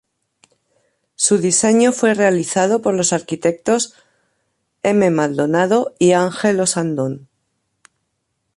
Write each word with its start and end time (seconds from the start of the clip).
Su 1.15 1.37
diseño 1.37 1.91
fue 1.91 2.15
realizado 2.15 2.81
por 2.81 2.95
los 2.95 3.13
arquitectos 3.13 3.93
M. 4.81 5.11
Maldonado 5.11 5.93
y 5.99 6.13
Ángel 6.13 6.59
Ossandón. 6.59 7.27